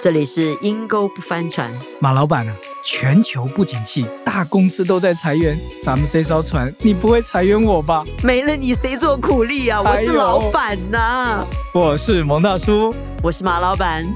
[0.00, 1.68] 这里是阴沟不翻船，
[2.00, 2.54] 马老板啊，
[2.84, 8.04] 全球不景气，大公司都在裁员，咱们这艘船，你不会裁员我吧？
[8.22, 9.82] 没了你谁做苦力啊？
[9.82, 12.94] 我是老板呐，我是蒙大叔，
[13.24, 14.06] 我是马老板。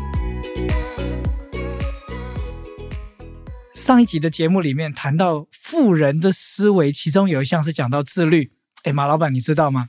[3.74, 8.52] 上一集的节目里面谈到富人的思维，其中有一项是讲到自律。
[8.84, 9.86] 哎，马老板，你知道吗？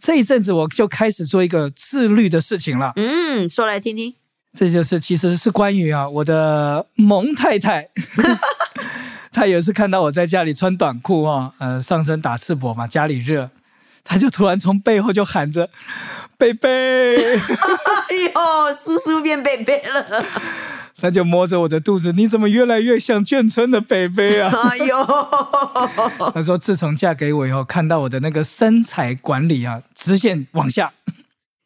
[0.00, 2.94] 这一阵子我就开始做一个自律的事情了。
[2.96, 4.14] 嗯，说来听听。
[4.52, 7.88] 这就是其实是关于啊，我的蒙太太，
[9.32, 13.48] 她有一次看到我在家里穿短裤啊，呃，上身打赤膊嘛，家里热，
[14.04, 15.70] 她就突然从背后就喊着
[16.36, 16.68] “贝贝”，
[17.34, 20.04] 哎呦，叔叔变贝贝了，
[21.00, 24.52] 她就摸着我的肚子，你怎么越来越像眷村的贝贝啊？
[24.68, 25.06] 哎呦，
[26.34, 30.92] 她说自从嫁给我以后，看到我的那个身材管理啊，直线往下。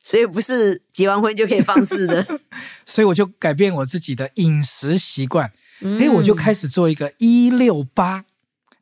[0.06, 2.24] 所以不是结完婚就可以放肆的，
[2.87, 5.51] 所以我就改变我自己的饮食习惯，
[5.98, 8.24] 哎，我就开始做一个一六八，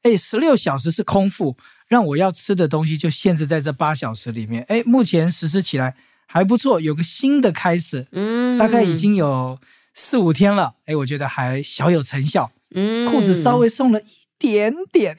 [0.03, 1.56] 哎，十六小时是空腹，
[1.89, 9.59] 让我要吃的东西就限制在这八小时里面，哎，目前实施起来还不错，有个新的开始，嗯，大概已经有
[9.94, 14.03] 四五天了，哎，我觉得还小有成效，嗯，裤子稍微松了。
[14.45, 15.17] 点点，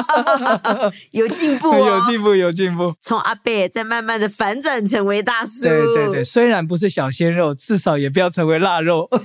[1.12, 2.94] 有进步， 有进步，有进步。
[2.98, 9.10] 从阿贝再慢慢的反转成为大叔，对对对，虽然不是小鲜肉，至少也不要成为腊肉。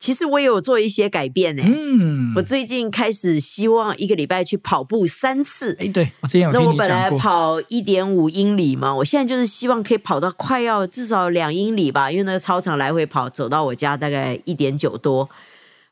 [0.00, 1.62] 其实我也有做一些改变呢。
[1.64, 5.76] 嗯，我最近开始希望一个礼拜去跑步三次。
[5.78, 6.28] 哎，对我。
[6.52, 15.28] 那我本来跑一点五英里嘛，我现在就是希望可以跑到快要至少两英里吧，因为那个操场来回跑，走到我家大概一点九多。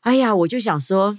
[0.01, 1.17] 哎呀，我就想说。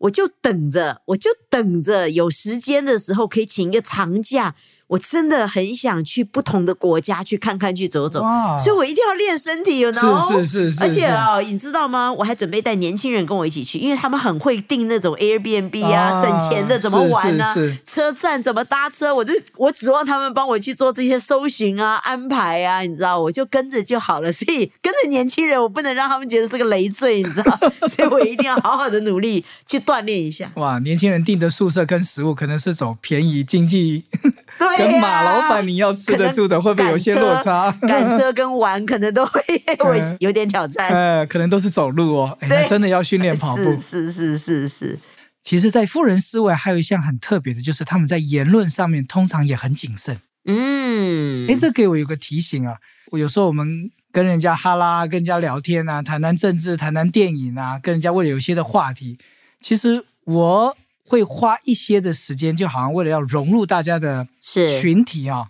[0.00, 4.54] 我就等着，我就等着有时间的时候可以请一个长假。
[4.90, 8.18] 我真的很想去不同的国家去看看、去走走，
[8.58, 10.00] 所以我一定要练身体，有呢。
[10.28, 10.82] 是是是是。
[10.82, 12.12] 而且哦，你知道吗？
[12.12, 17.44] 我还准备带年轻人跟我一起去，因为他们很会订那种 Airbnb 啊，省钱的怎么玩呢？
[17.86, 19.14] 车站怎么搭车？
[19.14, 24.32] 我就我指望他们帮我去做这些搜寻啊、安排啊，你知道，我就跟着就好了。
[24.34, 27.56] 所以跟着年轻人，我不能让他们觉得是个累赘，你知道，
[27.86, 30.50] 所以我一定要好好的努力去锻炼一下。
[30.56, 34.02] 哇，年轻人订的宿舍跟食物可能是走便宜经济。
[34.88, 37.70] 跟马老板你要吃得住的，会不会有些落差？
[37.86, 39.42] 赶车跟玩可能都会
[40.18, 40.88] 有点挑战。
[40.88, 42.36] 呃，可能都是走路哦。
[42.40, 43.62] 哎，真的要训练跑步。
[43.78, 44.98] 是是是是是。
[45.42, 50.18] 其实，在富人思维还有一项很特别的，就是他们在言论上面通常也很谨慎。
[50.46, 51.46] 嗯。
[51.48, 52.76] 哎，这给我有个提醒啊。
[53.12, 59.18] 我有时候我们跟人家哈拉，跟人家聊天啊，谈谈政治，谈谈电影啊，跟人家为了有一些的话题，
[59.60, 60.76] 其实我。
[61.10, 65.48] 会花一些的时间，就好像为了要融入大家的群体啊，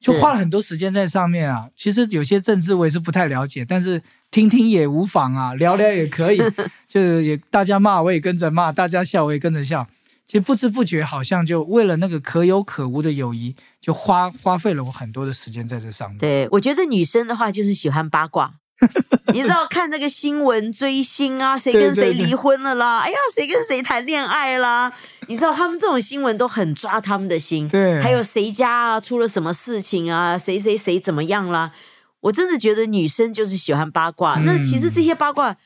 [0.00, 1.68] 就花了很多时间在上面啊。
[1.76, 6.38] 其实有些政治我也是不太了解，但是听听也无妨啊，聊聊也可以。
[6.88, 9.86] 就是也大家骂我也跟着骂，大家笑我也跟着笑。
[10.26, 16.16] 其实不知不觉好像就为了那个可有可无的友谊，就花花费了我很多的时间在这上面。
[16.16, 18.54] 对我觉得女生的话就是喜欢八卦。
[19.32, 23.00] 你知道看那个新闻追星啊， 谁跟谁离婚了啦？
[23.00, 24.92] 哎呀，谁跟谁谈恋爱啦？
[25.28, 27.68] 你知道他们这种新闻都很抓他们的心。
[27.68, 30.38] 对，还有谁家啊出了什么事情啊？
[30.38, 31.72] 谁谁谁怎么样啦？
[32.20, 34.36] 我真的觉得女生就是喜欢八卦。
[34.44, 35.56] 那其实这些八卦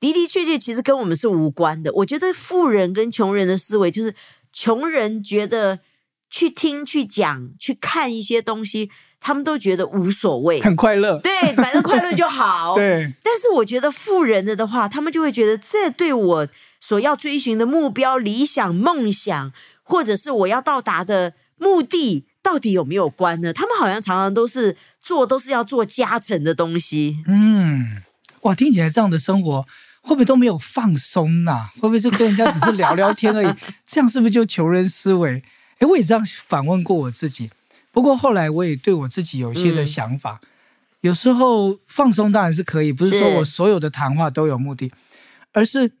[0.00, 1.92] 的的确确其实跟我们是无关的。
[1.94, 4.14] 我觉得富人跟穷人的思维就是，
[4.52, 5.80] 穷人觉得
[6.30, 8.90] 去听、去讲、去看一些东西。
[9.20, 11.18] 他们都觉得无所谓，很快乐。
[11.22, 12.74] 对，反正快乐就好。
[12.78, 13.12] 对。
[13.22, 16.48] 但是我觉得富人的的话，他们就会觉得这对我
[16.80, 23.52] 所要追寻的目标、理想、梦想，或者是我要到达的目的，到底有没有关呢？
[23.52, 27.18] 他们好像常常都是做，都是要做加成的东西。
[27.26, 28.02] 嗯，
[28.42, 29.62] 哇，听起来这样的生活
[30.00, 31.68] 会不会都没有放松呐？
[31.74, 33.54] 会不会就跟人家只是聊聊天而已？
[33.84, 35.42] 这样是不是就穷人思维？
[35.78, 37.50] 哎，我也这样反问过我自己。
[38.00, 40.40] 不过后来我也对我自己有一些的想法，
[41.02, 44.90] 有时候放松当然是可以，不是说我所有的谈话都有目的，
[45.52, 45.92] 而是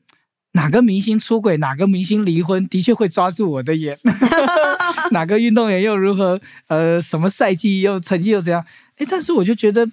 [0.52, 3.98] 哪个明星出轨，哪个明星离婚，的确会抓住我的眼。
[5.12, 6.40] 哪个运动员又如何？
[6.68, 8.64] 呃，什么赛季又成绩又怎样？
[8.96, 9.86] 哎，但是我就觉得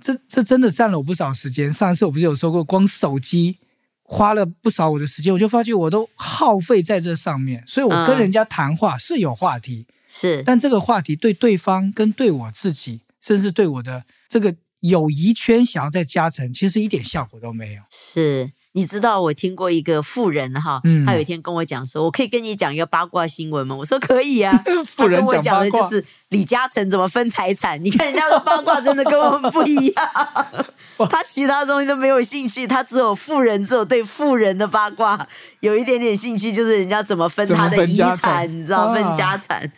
[0.00, 1.70] 这这真的占了我不少时间。
[1.70, 3.58] 上次我不是有说过，光手机
[4.02, 9.86] 花了不少我的时间，我就发觉我都耗费在这上面，所以我跟人家谈话是有话题。
[10.14, 17.82] 是，但这个话题对对方跟对我自己，甚至对我的这个友谊圈想要再加成，其实一点效果都没有。
[17.90, 23.74] 是，你知道我听过一个富人哈，嗯他有一天跟我讲说，我可以跟你讲一个八卦新闻吗？
[23.74, 24.52] 我说可以啊。
[24.84, 30.06] 富人他跟我讲的就是李嘉诚怎么分财产，你看人家的八卦真的跟我们不一样，
[31.08, 35.26] 他其他东西都没有兴趣，他只有富人，只有对富人的八卦
[35.60, 39.72] 有一点点兴趣，就是人家怎么分他的遗产，你知道啊分家产。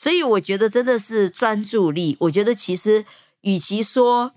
[0.00, 2.16] 所以我觉得真的是专注力。
[2.20, 3.04] 我觉得其实
[3.42, 4.32] 与其说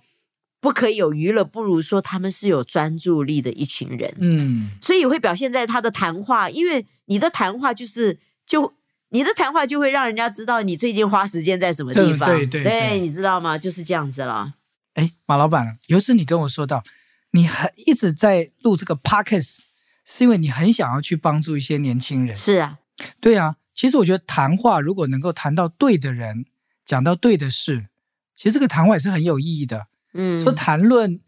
[0.60, 4.14] 不可以有娱乐，不如说他们是有专注力的一群人。
[4.20, 8.74] 嗯，所以会表现在他的谈话，因为你的谈话就是就
[9.08, 13.58] 你的谈话就会让人家知道你最近花时间在什么地方，对对对你知道吗？
[13.58, 14.56] 就是这样子了。
[14.96, 16.84] 哎，马老板，有一次你跟我说到，
[17.32, 19.60] 你很一直在录这个 podcast，
[20.04, 22.36] 是因为你很想要去帮助一些年轻人。
[22.36, 22.80] 是啊，
[23.22, 26.46] 对啊，其实我觉得谈话如果能够谈到对的人，
[26.86, 27.88] 讲到对的事，
[28.36, 29.88] 其实这个谈话也是很有意义的。
[30.14, 31.20] 嗯，说谈论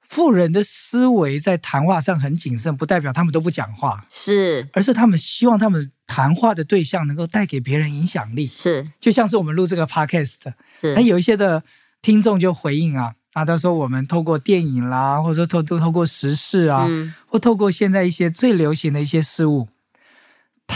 [0.00, 4.68] 富人的思维在谈话上很谨慎，不代表他们都不讲话，是。
[4.72, 8.46] 而是他们希望他们谈话的对象能够带给别人影响力。
[8.46, 8.88] 是。
[8.98, 10.36] 就像是我们录这个 podcast，
[10.80, 10.94] 是。
[10.94, 11.62] 那有一些的
[12.00, 17.12] 听众就回应啊，啊，他说我们透过电影啦，或者说透透透过时事啊，嗯。
[17.26, 19.68] 或透过现在一些最流行的一些事物，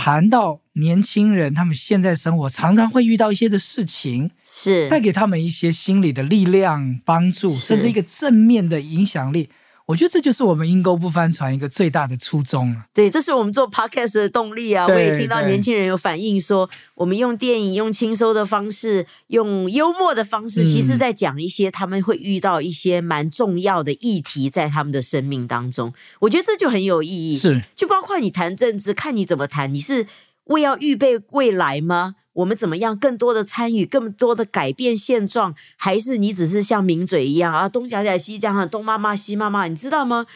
[0.02, 9.50] 谈到年轻人他们现在生活常常会遇到一些的事情，是带给他们一些心理的力量、帮助，甚至一个正面的影响力。
[9.90, 12.86] 我觉得这就是我们阴沟不翻船一个最大的初衷啊。
[12.94, 14.86] 对，这是我们做 podcast 的动力啊！
[14.86, 25.92] 我也听到年轻人有反映说，我们用电影、用轻松的方式、用幽默的方式，嗯其实在讲一些他们会遇到一些蛮重要的议题，在他们的生命当中。
[26.20, 27.36] 我觉得这就很有意义。
[27.36, 30.06] 是，就包括你谈政治，看你怎么谈，你是
[30.44, 32.14] 为要预备未来吗？
[32.40, 40.26] 我们怎么样更多的参与，更多的改变现状，还是你只是像名嘴一样啊，东讲讲西讲讲，东骂骂西骂骂，你知道吗？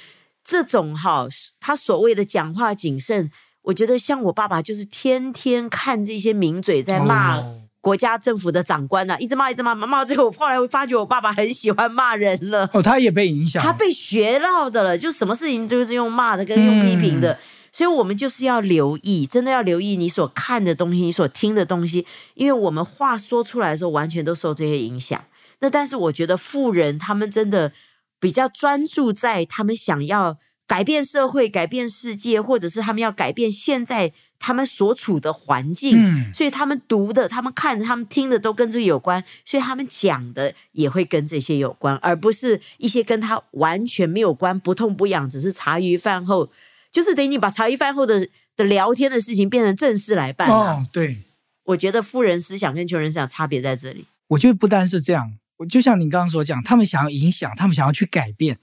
[0.45, 1.27] 这种哈，
[1.59, 3.31] 他所谓的讲话谨慎，
[3.63, 12.69] 我觉得像我爸爸就是天天看这些名嘴在骂哦国家政府的长官呐、啊，一直骂一直骂，骂到最后，后来我发觉我爸爸很喜欢骂人了。
[12.73, 17.39] 哦，他也被影响，他被学到的了，就什么事情就是用骂的跟用批评的，
[17.75, 25.21] 所以我们就是要留意，真的要留意你所看的东西，你所听的东西，因为我们话说出来的时候，完全都受这些影响。
[25.59, 27.73] 那但是我觉得富人他们真的
[28.21, 30.39] 比较专注在他们想要
[30.69, 46.49] 改变社会、改变世界，或者是他们要改变现在他们所处的环境，嗯所以他们读的、他们看的、他们听的都跟这个有关，所以他们讲的也会跟这些有关，而不是一些跟他完全没有关、不痛不痒，只是茶余饭后，
[46.95, 48.27] 就是等于你把茶余饭后的
[48.57, 50.55] 的聊天的事情变成正事来办、啊。
[50.55, 51.19] 哦，对，
[51.65, 54.07] 我觉得富人思想跟穷人思想差别在这里。
[54.29, 58.57] 我觉得不单是这样，我就像你刚刚所讲，他们想要影响，他们想要去改变，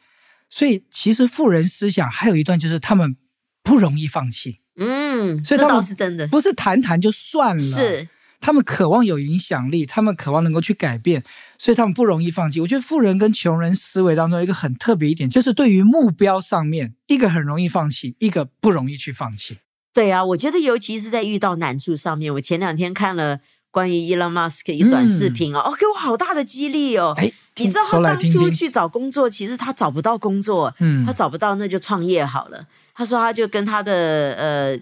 [0.49, 3.15] 所以其实富人思想还有一段就是他们
[3.61, 8.07] 不容易放弃，嗯，这所以他们倒是真的，不是谈谈就算了，是
[8.41, 11.23] 他们渴望有影响力，他们渴望能够去改变，
[11.57, 12.59] 所以他们不容易放弃。
[12.59, 19.59] 我觉得富人跟穷人思维当中一个很特别一点，就是对于目标上面，一个很容易放弃，一个不容易去放弃。
[19.93, 23.39] 对啊，我觉得尤其是在遇到难处上面，我前两天看了
[23.69, 27.13] 关于 Elon Musk 一短视频哦，哦，给我好大的激励哦。
[27.17, 28.19] 哎，你知道他当。
[28.19, 32.65] 初去找工作，其实他找不到工作，嗯他找不到那就创业好了。
[32.95, 34.79] 他说他就跟他的呃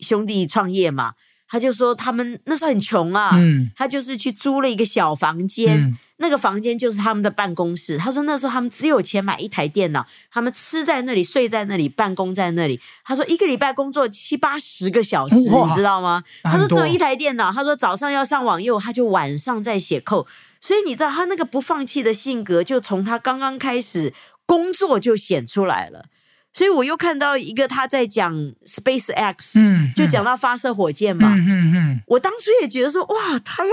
[0.00, 1.14] 兄弟创业嘛，
[1.48, 7.96] 他就说他们那时候很穷啊，嗯他就是去租了一个小房间，嗯那个房间就是他们的办公室。
[7.96, 12.80] 他说那时候他们只有钱买一台电脑，他们吃在那里，睡在那里，办公在那里。
[13.04, 16.22] 他说一个礼拜工作七八十个小时，你知道吗？
[16.42, 20.26] 他说只有一台电脑，他说早上要上网又，他就晚上再写扣。
[20.60, 24.12] 所以你知道他那个不放弃的性格，就从他刚刚开始
[24.44, 26.06] 工作就显出来了。
[26.58, 28.34] 所以我又看到一个他在讲
[28.66, 31.32] SpaceX，、嗯，就讲到发射火箭嘛。
[31.32, 33.72] 嗯嗯嗯，我当初也觉得说，哇，他要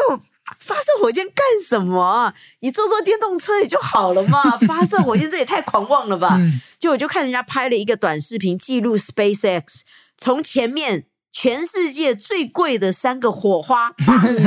[0.60, 1.38] 发射火箭干
[1.68, 2.36] 什么啊？
[2.60, 6.36] 你坐坐电动车也就好了嘛， 发射火箭这也太狂妄了吧？
[6.38, 9.82] 嗯就我就看人家拍了一个短视频，记录 SpaceX
[10.20, 13.92] 从前面全世界最贵的三个火花，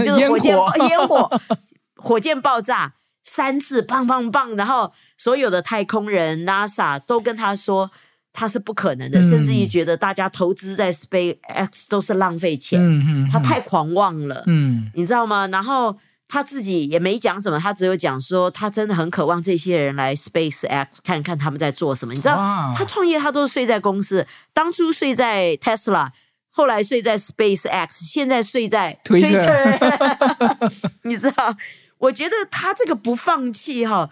[0.04, 0.56] 就是火箭
[0.88, 1.40] 烟火，
[1.98, 2.92] 火箭爆炸
[3.24, 7.90] 三次，棒棒棒，然后所有的太空人 NASA 都跟他说。
[8.32, 12.80] 他是不可能的，嗯甚至于觉得大家投资在 SpaceX 都是浪费钱。
[12.80, 15.46] 嗯嗯，他太狂妄了，嗯你知道吗？
[15.48, 15.96] 然后
[16.28, 22.14] 他自己也没讲什么，他只有讲说他真的很渴望这些人来 SpaceX 看看他们在做什么。
[22.14, 22.36] 你知道，
[22.76, 26.10] 他创业他都是睡在公司，当初睡在 Tesla，
[26.50, 30.70] 后来睡在 SpaceX，现在睡在 Twitter Twitter
[31.02, 31.56] 你知道？
[31.98, 34.08] 我觉得他这个不放弃哈。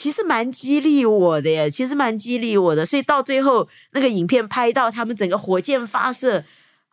[0.00, 2.86] 其实蛮激励我的耶，其实蛮激励我的。
[2.86, 6.42] 所以到最后那个影片拍到他们整个火箭发射，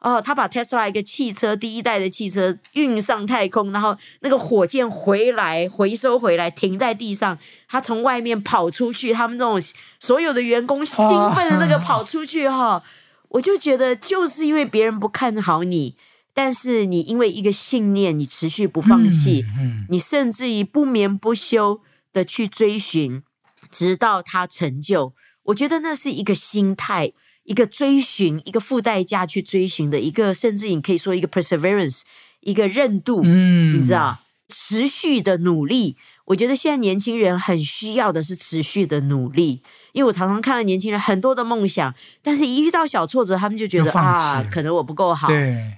[0.02, 7.38] 哦，他把 Tesla 一个汽车第一代的汽车运上太空，然后那个火箭回来回收回来停在地上，
[7.70, 9.58] 他从外面跑出去，他们那种
[10.02, 12.84] 所有的员工兴奋的那个跑出去哈，
[13.30, 15.96] 我就觉得就是因为别人不看好你。
[16.34, 19.46] 但是你因为一个信念，你持续不放弃，
[19.90, 21.80] 你甚至于不眠不休
[22.18, 23.22] 的去追寻，
[23.70, 25.14] 直到他成就。
[25.44, 32.02] 我觉得那是一个心态，一个追寻，一个付代价去追寻的一个，甚至你可以说一个 perseverance，
[32.40, 33.22] 一个韧度。
[33.24, 35.96] 嗯，你知道，持续的努力。
[36.26, 39.62] 我觉得现在年轻人很需要的是持续的努力。
[39.94, 45.28] 因为我常常看到年轻人很多的梦想，但是一遇到小挫折，他们就觉得啊，可能我不够好，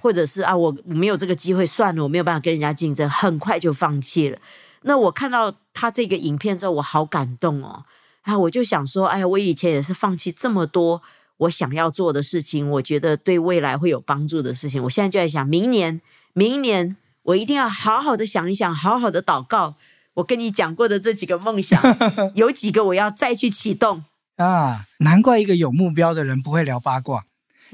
[0.02, 4.38] 或者是啊，我没有这个机会，算了，我没有办法跟人家竞争，很快就放弃了。
[4.82, 7.84] 那我看到他这个影片之后，我好感动哦，
[8.20, 11.00] 啊，我就想说，哎呀，我以前也是放弃这么多
[11.38, 16.02] 我想要做的事情，我觉得对未来会有帮助的事情，我现在就在想，明年，
[16.34, 19.76] 明年我一定要好好的想一想，好好的祷告。
[20.14, 21.80] 我跟你讲过的这几个梦想，
[22.36, 24.04] 有几个我要再去启动。
[24.36, 27.24] 啊，难怪一个有目标的人不会聊八卦。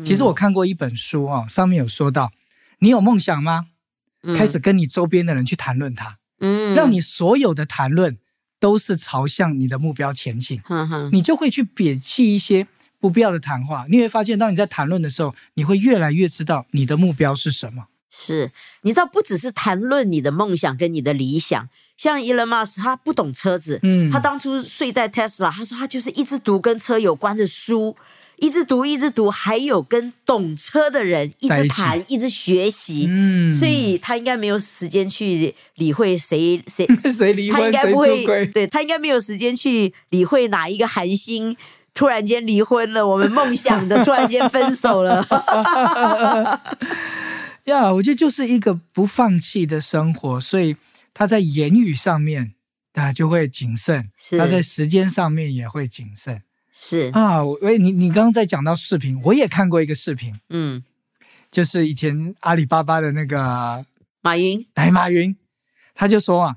[0.04, 2.30] 其实我看过一本书哦，上面有说到，
[2.78, 3.66] 你有梦想吗？
[4.36, 8.18] 开始跟你周边的人去谈论它，嗯，让你所有的谈论
[8.58, 10.60] 都是朝向你的目标前进，
[11.12, 12.66] 你就会去摒弃一些
[12.98, 13.86] 不必要的谈话。
[13.90, 17.86] 你会发现，当你在谈论的时候，你会越来越知道你的目标是什么。
[18.10, 18.52] 是，
[18.82, 21.68] 你知道，不只是谈论你的梦想跟你的理想。
[21.98, 27.96] 像 Elon Musk，他不懂车子，嗯，他当初睡在 Tesla，他说他就是一直读跟车有关的书，
[28.38, 41.56] 一直读一直读，还有跟懂车的人一直谈，一直学习，嗯，所以他应该没有时间去理会谁谁 谁离婚，他应该不会，对他应该没有时间去理会哪一个韩星
[41.94, 45.24] 突然间离婚了，我们梦想的突然间分手了，
[47.64, 50.76] 呀，我觉得就是一个不放弃的生活，所以。
[51.18, 52.52] 他在言语上面
[52.92, 56.42] 啊就会谨慎，他在时间上面也会谨慎。
[56.78, 60.84] 是啊，喂，你你刚刚在讲到视频，我也看过一个视频，嗯，
[61.50, 63.86] 就是以前阿里巴巴的那个
[64.20, 65.34] 马云，哎，马云，
[65.94, 66.56] 他就说啊，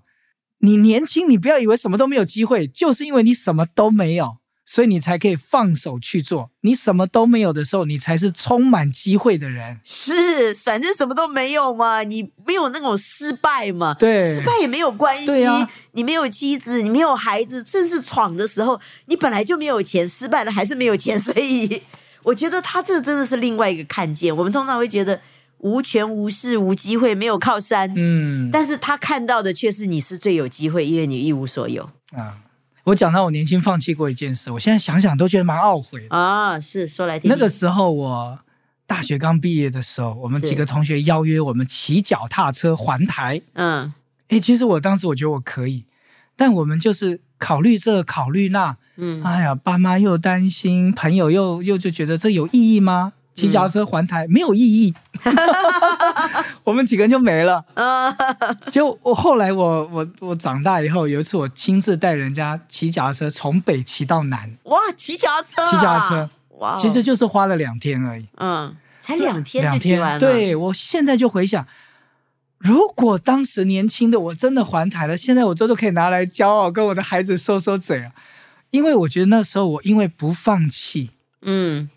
[0.58, 4.39] 你年轻，你不要以为什么都没有机会，就是因为你什么都没有。
[4.72, 6.52] 所以你才可以放手去做。
[6.62, 9.80] 你什么都没有的时候，你才是充满机会的人。
[9.84, 13.96] 是，反正什么都没有嘛，你没有那种失败嘛。
[13.96, 15.48] 对，失败也没有关系。
[15.94, 21.18] 你没有妻子，你没有孩子，正是闯的时候，你本来就没有钱，失败了还是没有钱。
[21.18, 21.82] 所以，
[22.22, 24.38] 我觉得他这真的是另外一个看见。
[24.38, 25.20] 我们通常会觉得
[25.58, 27.92] 无权无势无机会，没有靠山。
[27.98, 32.38] 嗯，但是他看到的却是你是最有机会，因为你一无所有啊。
[32.90, 36.60] 我讲到我年轻放弃过一件事，我现在想想都觉得蛮懊悔啊。
[36.60, 37.30] 是说来听。
[37.30, 38.40] 那个时候我
[38.88, 43.42] 大学刚毕业的时候，我们几个同学邀约我们骑脚踏车环台。
[43.54, 43.94] 嗯，
[44.30, 45.86] 哎，其实我当时我觉得我可以，
[46.36, 48.78] 但我们就是考虑这考虑那。
[49.02, 53.14] 嗯，哎呀，爸妈又担心，朋友又又就觉得这有意义吗？
[53.40, 54.94] 骑脚踏车环台没有意义，
[56.66, 57.64] 我们几个人就没了。
[58.70, 64.58] 就我后来我我我长大以后，有一次我亲自带人家骑脚踏车从北骑到南。
[64.64, 68.28] 哇，骑脚踏车，骑脚踏车，哇，其实就是花了两天而已。
[68.38, 70.20] 嗯，才两天就骑完了。
[70.20, 71.66] 对我现在就回想，
[72.58, 78.12] 如果当时年轻的我真的环台了，现在我这都可以拿来骄傲，跟我的孩子说说嘴啊。
[78.72, 81.90] 因为我觉得那时候我因为不放弃，嗯。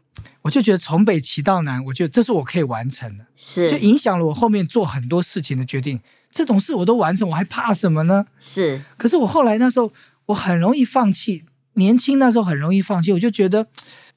[0.43, 6.01] 我就觉得从北骑到南，我觉得这是我可以完成的，是就影响了我后面做很多事情的决定。
[6.31, 8.27] 这种事我都完成，我还怕什么呢？
[8.41, 8.83] 是。
[8.97, 9.93] 可是我后来那时候，
[10.27, 11.45] 我很容易放弃。
[11.75, 13.67] 年轻那时候很容易放弃，我就觉得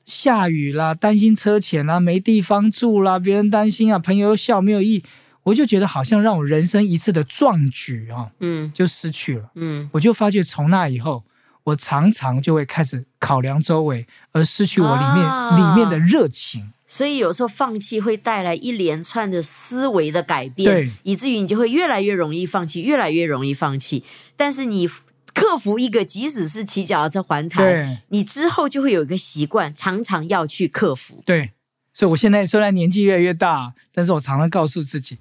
[0.06, 5.04] 下雨啦，担心车钱啦，没地方住啦，别人担心啊，朋友又笑没有意，
[5.44, 9.52] 我就觉得好像让我人生一次的壮举啊，嗯，就失去了。
[9.56, 11.24] 嗯，我就发觉从那以后。
[11.66, 16.72] 我常常就会开始考量周围，而失去我里面里面的热情。
[16.88, 24.06] 所以有时候放弃会带来一连串的思维的改变，以至于你就会越来越容易放弃，越来越容易放弃。
[24.36, 24.88] 但是你
[25.34, 31.22] 克服一个，即使是骑脚踏车环台，你之后就会有一个习惯，常常要去克服。
[31.26, 31.50] 对，
[31.92, 35.18] 所以我现在虽然年纪越来越大，但是我常常告诉自己，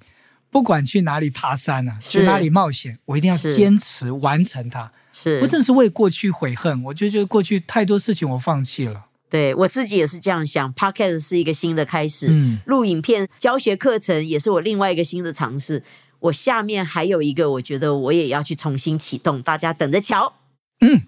[0.55, 4.89] 不管去哪里爬山啊，去哪里冒险，我一定要坚持完成它。
[5.11, 6.81] 是，我真的是为过去悔恨。
[6.85, 9.07] 我就觉得过去太多事情我放弃了。
[9.29, 10.73] 对我自己也是这样想。
[10.73, 15.83] Podcast 是一个新的开始，嗯，录影片教学课程也是我另外一个新的尝试。
[16.19, 20.35] 我下面还有一个，我觉得我也要去重新启动，大家等着瞧。
[20.79, 21.01] 嗯，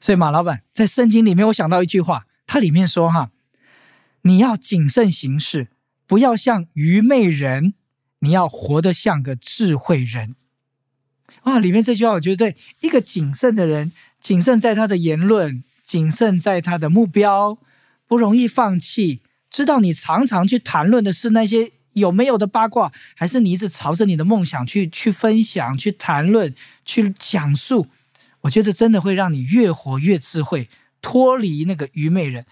[0.00, 3.28] 所以马老板在圣经里面，我想到一句话，它里面说哈，
[4.22, 5.68] 你要谨慎行事，
[6.06, 7.74] 不要像愚昧人，
[8.20, 10.36] 你要活得像个智慧人。
[11.42, 17.58] 啊，里面这句话我觉得对，一个谨慎的人，谨慎在他的言论，谨慎在他的目标，
[18.06, 19.20] 不容易放弃。
[19.50, 27.88] 知道你常常去谈论的是那些有没有的八卦，还是你一直朝着你的梦想去去分享、去谈论、去讲述？
[28.42, 30.68] 我觉得真的会让你越活越智慧，
[31.02, 32.44] 脱离那个愚昧人。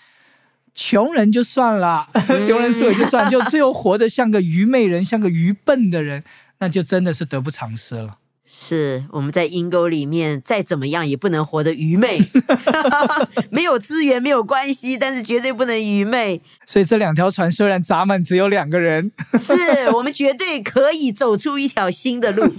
[0.80, 2.06] 穷人就算了，
[2.46, 6.22] 穷人思维就算，就只有活得像个愚昧人、像个愚笨的人，
[6.60, 8.18] 那就真的是得不偿失了。
[8.50, 12.20] 是我们在阴沟里面再怎么样也不能活得愚昧，
[13.50, 16.40] 没有资源没有关系，但是绝对不能愚昧。
[16.64, 22.54] 所以这两条船虽然闸门只有两个人，是我们绝对可以走出一条新的路。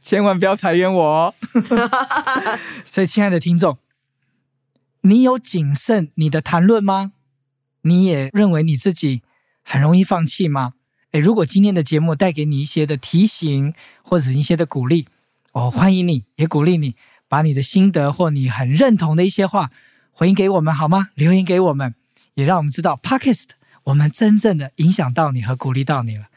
[0.00, 1.34] 千万不要裁员我哦。
[2.84, 3.78] 所以，亲爱的听众，
[5.06, 7.12] 你有谨慎你的谈论吗？
[7.82, 9.22] 你也认为你自己
[9.62, 10.72] 很容易放弃吗？
[11.12, 15.06] 诶，如果今天的节目带给你一些的提醒，或者一些的鼓励，
[15.52, 16.96] 我欢迎你，也鼓励你
[17.28, 19.70] 把你的心得或你很认同的一些话
[20.10, 21.08] 回应给我们，好吗？
[21.14, 21.94] 留言给我们，
[22.32, 23.48] 也让我们知道 Podcast
[23.84, 26.28] 我们真正的影响到你和鼓励到你了。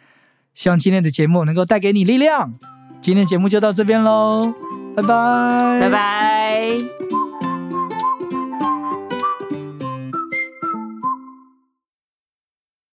[0.54, 2.54] 希望今天的节目能够带给你力量。
[3.02, 4.54] 今天节目就到这边喽，
[4.94, 7.17] 拜拜，拜拜。